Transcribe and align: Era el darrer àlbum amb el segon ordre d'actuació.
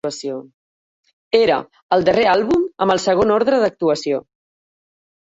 Era 1.41 1.59
el 1.97 2.07
darrer 2.09 2.25
àlbum 2.33 2.67
amb 2.87 2.97
el 2.97 3.05
segon 3.07 3.37
ordre 3.39 3.63
d'actuació. 3.67 4.27